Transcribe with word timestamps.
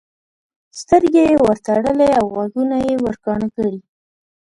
سترګې 0.79 1.21
یې 1.29 1.35
ورتړلې 1.45 2.09
او 2.19 2.25
غوږونه 2.33 2.75
یې 2.85 2.93
ورکاڼه 3.05 3.47
کړي. 3.55 3.77